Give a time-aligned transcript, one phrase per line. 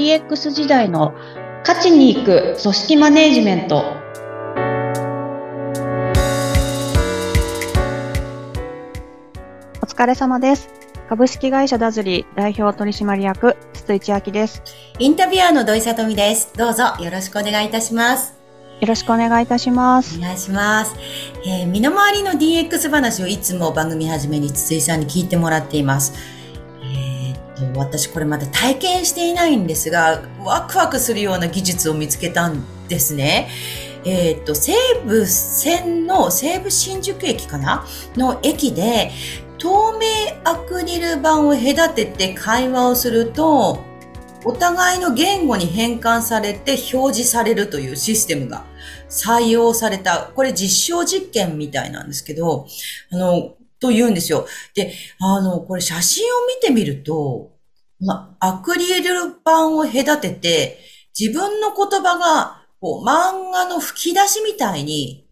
[0.00, 1.12] DX 時代の
[1.60, 3.84] 勝ちに行く組織マネジメント
[9.82, 10.70] お疲れ様です。
[11.10, 14.62] 株式会社ダズリー代表取締役筒井千明です。
[14.98, 16.50] インタビュアーの土井さとみです。
[16.56, 18.32] どうぞよろしくお願いいたします。
[18.80, 20.16] よろしくお願いいたします。
[20.16, 20.94] お願いします。
[21.44, 26.39] えー身の回りの DX 話をいつも番組始めに筒井さんに聞いてもらっています。
[27.76, 33.48] 私これまだ体験していないんですが、ワクワクするような技術を見つけたんですね。
[34.04, 34.72] えーっと、西
[35.06, 37.86] 武線の西武新宿駅かな？
[38.16, 39.10] の駅で、
[39.58, 40.06] 透明
[40.44, 43.84] アクリル板を隔てて会話をすると、
[44.42, 48.64] お互いの言語に変換されて表示されるというシステムが
[49.10, 52.66] 採用された、これ実証実験みたいなんですけど、
[53.12, 54.46] あの、と言うんですよ。
[54.74, 57.52] で、あの、これ写真を見てみると、
[58.00, 60.78] まアクリル板を隔てて、
[61.18, 65.26] 自分の言葉が、こう、漫画の吹き出しみたいに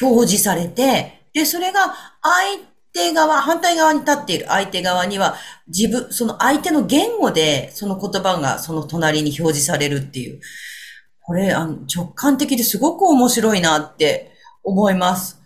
[0.00, 5.34] 表示されて、で、それが相手側、反対側に立っている相手側には、
[5.66, 10.40] 自分、その相手の言語で、その言葉がその隣に表示されるっていう。
[11.20, 15.43] これ、あの、直感的ですごく面白いなって思います。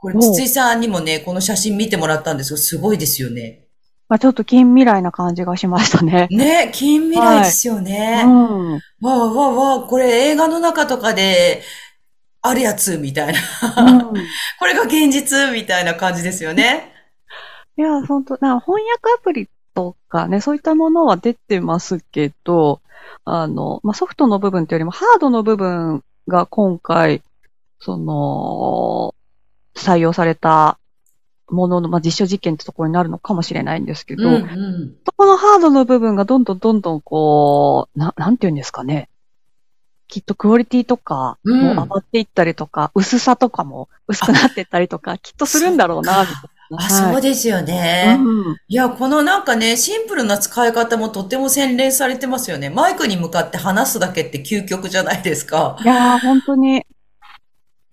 [0.00, 3.66] これ、筒井さんにもね、この写真見てもらったんですが、すごいですよね。
[4.08, 6.26] まあ、ちょっと近未来な感じがしましたね。
[6.30, 8.22] ね、近未来ですよね。
[8.24, 8.72] うん。
[8.74, 11.62] わあわあわあ、これ映画の中とかで、
[12.42, 13.38] あるやつ、みたいな。
[13.84, 14.14] うん
[14.58, 16.92] これが現実、みたいな感じですよね。
[17.76, 22.80] いや、本当な翻訳アプリとかね、そういったものは出てますけど、
[23.24, 27.22] あの、まあ、ソフトの部分というよりもハードの部分が今回、
[27.78, 29.14] その、
[29.74, 30.78] 採用された
[31.48, 34.96] ものの、まあ、実証実験ってところになるのかもしれないんですけど、うんうん。
[35.04, 39.08] そこのハードの部分がどんどんどんどんこう、な、なんて言うんですかね。
[40.08, 46.34] きっとクオリティとかうんも上がっていったりとか、薄さとかも薄くなっていったりとか、きっとするんだろうな、みたい
[46.70, 46.84] な。
[46.84, 48.16] あ、そうですよね。
[48.18, 52.70] うんいや、このなんかね、シンプルな使い方もとても洗練されてますよね。
[52.70, 55.76] マイクに向かって話すだけって究極じゃないですか。
[55.80, 56.84] いやー、本当に、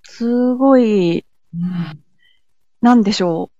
[0.04, 1.27] すごい、うん
[2.81, 3.58] なんでしょう。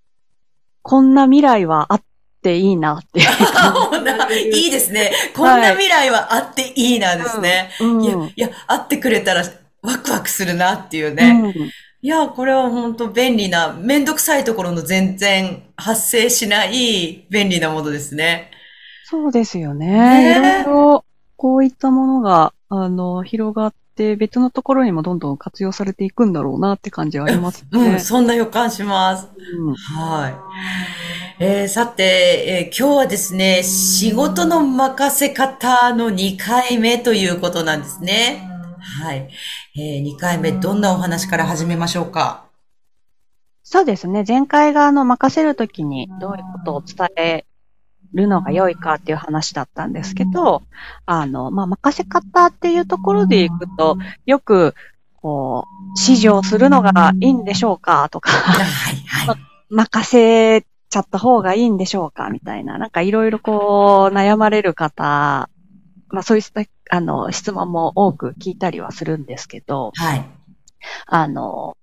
[0.82, 2.04] こんな未来はあっ
[2.42, 4.56] ていいなっていう。
[4.56, 5.12] いいですね。
[5.36, 7.72] こんな未来はあっていいなですね。
[7.82, 8.04] うん。
[8.04, 9.44] いや、いや、あってくれたら
[9.82, 11.54] ワクワクするなっていうね。
[11.56, 18.52] うんいや、これは本当便利な、めんどくさいところの全然発生しない便利なものですね。
[19.06, 19.88] そうですよね
[20.30, 20.32] ね。
[20.32, 21.06] いろいろ、
[21.36, 27.82] こういったものが、あの、広がって、別のところにもどんどん活用されていくんだろうなって感じはありますね。
[27.94, 29.28] うん、そんな予感します。
[29.58, 30.36] うんはい。
[31.40, 38.50] えーさて、えー今日はですね、仕事の任せ方の2回目ということなんですね。
[39.02, 39.28] はい。
[39.78, 42.46] え2回目、どんなお話から始めましょうか？
[43.64, 44.24] そうですね。
[44.26, 47.46] 前回があの、任せるときにどういうことを伝え
[48.14, 50.64] るのが良いかっていう話だったんですけど、
[51.06, 54.76] あの、まあ、任せ方っていうところでいくと、よく、
[55.22, 58.32] こう、指示をするのがいいんでしょうかとか。
[59.70, 65.50] 任せちゃった方がいいんでしょうかみたいな、なんかいろいろこう、悩まれる方、
[66.10, 70.26] まあ、そういった、あの、質問も多く聞いたりはするんですけど、はい。
[71.06, 71.76] あの、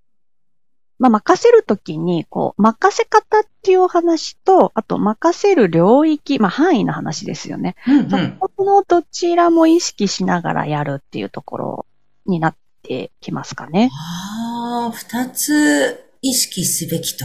[0.98, 7.74] まあ、任せるときに、こう、任せ方っていうお話と、あと、任せる領域、まあ、範囲の話ですよね。
[7.88, 8.36] うん、うそん。
[8.38, 11.86] このどちらも意識しながらやるっていうところ
[12.26, 13.90] になってきますかね。
[13.92, 17.24] ああ、二つ意識すべきと。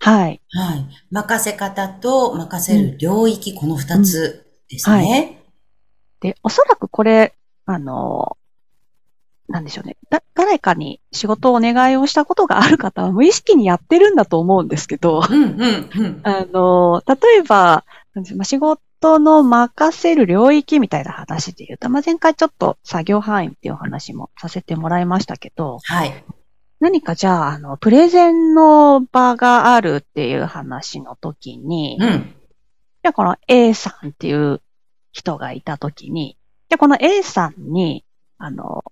[0.00, 0.40] はい。
[0.50, 0.86] はい。
[1.10, 5.42] 任せ方と任せる領域、この二つですね。
[6.20, 7.34] で、おそらくこれ、
[7.64, 8.36] あの、
[9.50, 9.96] なんでしょうね。
[10.10, 16.20] だ、誰かに仕事をお願いをしたことがある方は無意識にやってるんだと思うんですけど、うん、うん、うん。
[16.22, 17.84] あの、例えば、
[18.44, 26.24] 仕事の任せる領域みたいな話で言うと、まあ、前回ちょっと作業範囲っていうお話もさせてもらいましたけど、はい。
[26.78, 32.34] 何かじゃあ、あの、プレゼンの場があるっていう話の時に、じうん。
[33.04, 34.62] ゃあこの A さんっていう
[35.12, 36.36] 人がいた時に、
[36.68, 38.04] じゃあこの A さんに、
[38.38, 38.84] あの、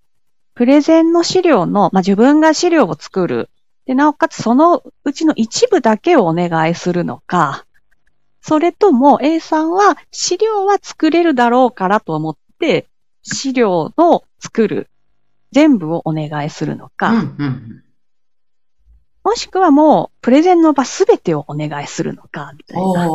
[0.58, 3.48] プレゼンの資料の、まあ、自分が資料を作る。
[3.86, 7.64] で、なおかつそのうちの一部だけをお願いするのか、
[8.40, 12.88] それとも A さんは資料は作れるだろうからと思って、
[13.22, 14.90] 資料の作る
[15.52, 17.84] 全部をお願いするのか、うん、うん。
[19.22, 23.08] もしくはもうプレゼンの場すべてをお願いするのか、みたいな。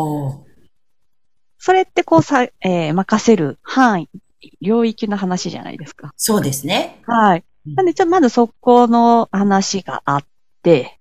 [1.57, 4.09] それってこうさ、えー任せる範囲、
[4.61, 6.13] 領域の話じゃないですか。
[6.17, 7.01] そうですね。
[7.05, 7.39] はい。
[7.39, 10.25] うんなんで、ちょっとまずそこの話があっ
[10.63, 10.99] て、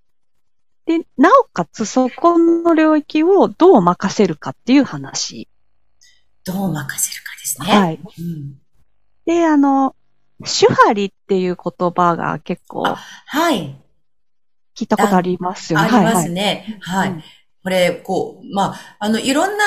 [0.87, 5.49] で、なおかつそこの領域をどう任せるかっていう話。
[6.45, 7.67] どう任せるかですね。
[7.67, 8.01] はい。
[8.19, 8.59] うん
[9.25, 9.95] で、あの、
[10.41, 13.77] 手張りっていう言葉が結構はい。
[14.77, 15.89] 聞いたことありますよね。
[15.91, 16.79] ありますはいね。
[16.81, 17.11] はい。
[17.11, 17.23] うん
[17.63, 19.65] これ、こう、まあ、あの、いろんな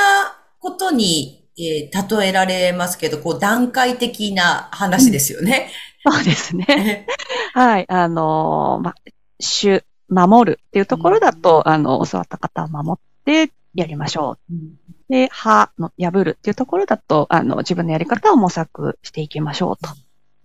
[0.60, 5.72] ことに、えー例えられますけど、こう、段階的な話ですよね。
[6.08, 7.08] そうですね。
[7.54, 7.86] はい。
[7.90, 8.94] あの、ま、
[9.40, 14.54] 主、守るっていうところだと、あの、教わった方を守ってやりましょう。
[14.54, 14.76] うん
[15.08, 19.90] で、歯の破るっていうところだと、あの、自分のやり方を模索していきましょうと。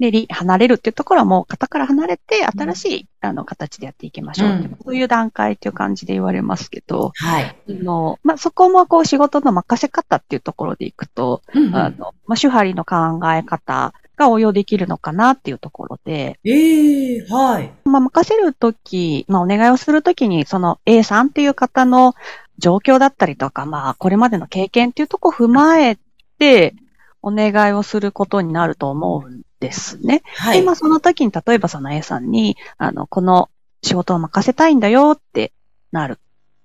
[0.01, 7.45] で、り離れるっていうところはもう型から離れて、新しい、あの、形でやっていきましょうそういう段階っていう感じで言われますけど、はい。
[7.45, 17.71] あの、まあ、そこもこう仕事の任せ方っていうところでいくと、うんうんあの、まあ、手張りの考え方が応用できるのかなっていうところで、ええはい。
[17.85, 22.15] まあ、任せるとき、まあ、お願いをするときに、その A さんっていう方の
[22.57, 25.99] 状況だったりとか、まあ、これまでの経験っていうところを踏まえ
[26.39, 26.75] て、
[27.23, 30.19] お願いをすることになると思うんですね。
[30.19, 30.63] で、はい。
[30.63, 33.51] まあ、その時に、例えばその A さんに、あの、この
[33.83, 35.53] 仕事を任せたいんだよって
[35.93, 36.19] なる。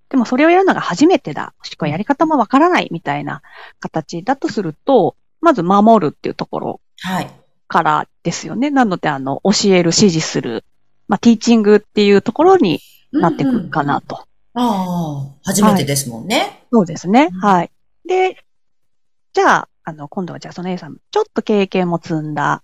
[0.10, 1.54] でも、それをやるのが初めてだ。
[1.60, 3.42] もしくはやり方もわからないみたいな
[3.80, 7.30] 形だとすると、まず守るっていうところはい。
[7.68, 8.70] からですよね。
[8.70, 10.64] なので、あの、教える、指示する、
[11.08, 12.80] まあ、ティーチングっていうところに
[13.12, 14.18] なってくるかなと。
[14.18, 16.64] ああ、初めてですもんね。
[16.72, 17.30] そうですね。
[17.32, 17.72] うんはい。
[18.08, 18.44] で、
[19.34, 22.62] じゃあ、あの、今度はじゃあその A さん、ちょっと経験も積んだ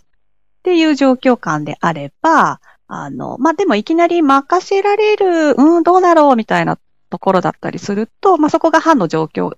[0.61, 6.77] っていう状況感であれば、あの、まあ、でもいきなり任せられる、うん、どうだろうみたいな
[7.09, 9.57] ところだったりすると、まあ、そこが班の状況っ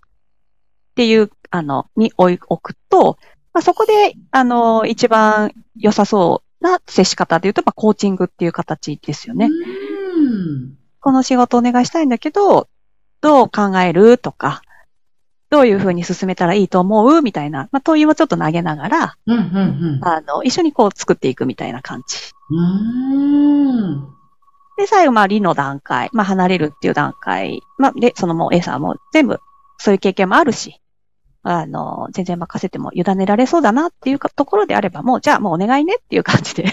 [0.96, 3.18] ていう、あの、に置くと、
[3.54, 9.48] まあ、そこで、あの、一番良さそうな接し方で言うと、まあ、コーチングっていう形ですよね。
[9.48, 10.78] うん。
[11.02, 12.70] この仕事お願いしたいんだけど、
[13.20, 14.62] どう考えるとか、
[15.54, 17.22] どういうふうに進めたらいいと思う？
[17.22, 22.18] みたいな、まあ、問いをちょっと投げながら、うん、うん、あの、一緒にこう作っていくみたいな感じ。
[22.50, 24.08] うん。
[24.80, 29.40] で、最後、まあ、理の段階、まあ、離れるっていう段階、まあ、で、そのもう A さんはもう全部、
[29.78, 30.82] そういう経験もあるし、
[31.44, 36.66] あの、全然任せても委ねられそうだなっていうかところであれば、もう、じゃあもうお願いねっていう感じで、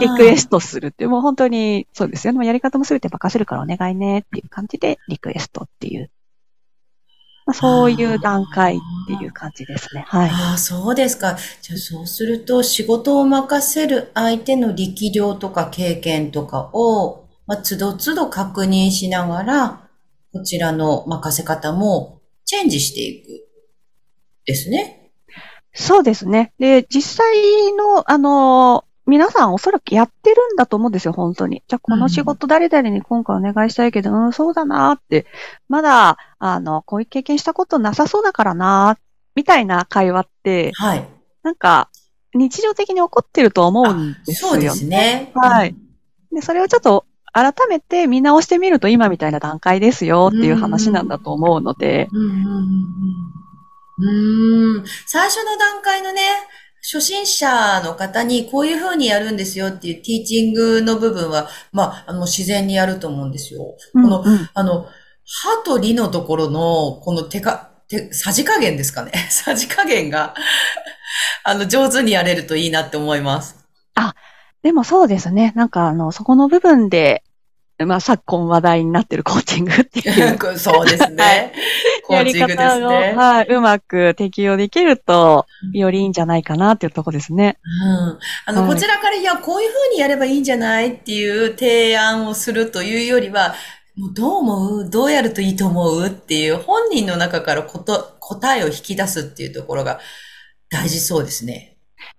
[0.00, 2.46] リクエストするっていう、もう本当に、そうですよね。
[2.46, 6.10] やり方もすべて任せるからお願いねっていう感じで、リクエストっていう。
[7.46, 10.04] まあ、そういう段階っていう感じですね。
[10.06, 10.30] はい。
[10.30, 11.36] ああ、そうですか。
[11.60, 19.88] じゃあそうすると、仕事を任せる相手の力量とか経験とかを、まあ、つどつど確認しながら、
[20.32, 23.48] こちらの任せ方もチェンジしていく。
[24.44, 25.10] ですね。
[25.72, 26.52] そうですね。
[26.58, 31.62] で、実際の、あの、皆さんおそらくやってるんだと思うんですよ、本当に。
[31.66, 35.26] じゃあ、この仕事誰々に今回お願いしたいけど、うん、そうだなって。
[35.68, 38.96] まだ、あの、こういう経験したことなさそうだからな、
[39.34, 41.08] みたいな会話って、はい。
[41.42, 41.88] なんか、
[42.34, 44.50] 日常的に起こってると思うんですよ。
[44.50, 45.32] そうですね。
[45.34, 45.74] はい。
[46.32, 53.42] で、それをちょっと改めて見直してみると今みたいな段階ですよっていう話なんだと思うので、うんうんうんうん
[53.98, 54.84] うーん。
[55.06, 56.22] 最初の段階のね、
[56.82, 63.76] 初心者の方にこういう風にやるんですよっていうティーチングの部分は、まあ、あの、自然にやると思うんですよ。
[63.92, 64.86] この、うんうんあの、
[65.24, 69.12] 歯と理のところの、この手か、手、さじ加減ですかね。
[69.30, 70.34] さじ加減が、
[71.44, 73.62] あの、上手にやれるといいなって思います。
[74.62, 75.52] でもそうですね。
[75.56, 77.24] なんかあの、そこの部分で、
[77.78, 81.16] まあ昨今話題になってるコーチングっていう そうですね。
[81.16, 83.14] コ やりーチングです方を、ね。
[83.16, 87.58] はい、うまく適用できると、よりいいんじゃないかなっていうところですね。
[87.64, 88.18] うん。
[88.46, 93.54] あの、はいこちらから、いや、こういう風にやればいいんじゃないっていう提案をするというよりは、
[93.96, 94.90] もうどう思う？
[94.90, 96.06] どうやるといいと思う？
[96.06, 100.00] っていう本人の中からこと、答えを引き出すっていうところが
[100.70, 101.71] 大事そうですね。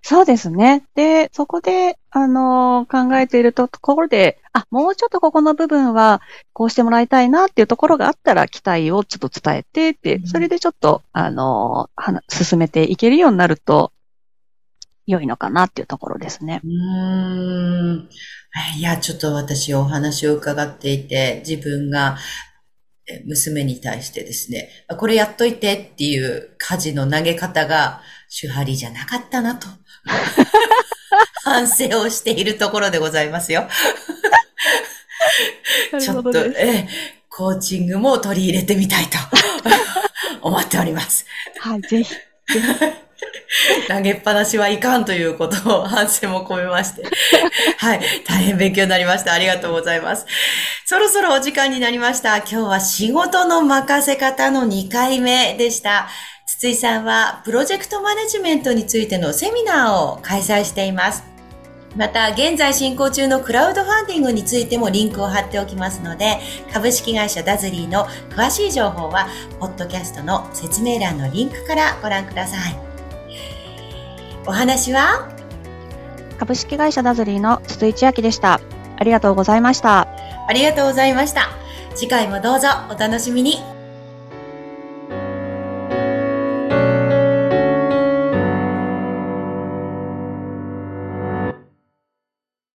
[0.06, 0.86] そうですね。
[0.96, 13.94] で、そこで、あの考えているところで、あ、もうちょっとここの部分は、こうしてもらいたいなっていうところがあったら、期待をちょっと伝えてってう、んそれでちょっと、あのはな進めていけるようになると、
[15.08, 16.60] 良いのかなっていうところですね。
[16.64, 18.10] うーん。
[18.78, 22.18] いや、ちょっと私お話を伺っていて、自分が
[23.10, 28.02] え娘に対してですね、あこれやっといてっていう家事の投げ方が
[28.42, 29.68] 手張りじゃなかったなと。
[31.44, 33.68] 反省をしているところでございますよ。
[36.00, 36.90] ちょっと、ええ、
[37.30, 39.18] コーチングも取り入れてみたいと
[40.42, 41.26] 思っております。
[41.60, 42.16] はい、ぜひ。
[43.88, 47.04] 投げっぱなしはいかんということを反省も込めまして。
[47.78, 48.02] はい。
[48.26, 49.34] 大変勉強になりました。
[49.34, 50.26] ありがとうございます。
[50.86, 52.38] そろそろお時間になりました。
[52.38, 56.10] 今日は仕事の任せ方の2回目でした。
[56.46, 61.24] 筒井さんはプロジェクトマネジメントについてのセミナーを開催しています。
[61.96, 66.40] また、現在進行中のクラウドファンディングについてもリンクを貼っておきますので、
[66.74, 69.28] 株式会社ダズリーの詳しい情報は、
[69.60, 72.76] ポッドキャストの説明欄のリンクからご覧ください。
[74.48, 75.30] お話は？
[76.40, 78.60] 株式会社ダズリーの筒井千明でした。
[78.98, 80.08] ありがとうございました。
[80.48, 81.50] ありがとうございました。
[81.96, 83.73] 次回もどうぞお楽しみに。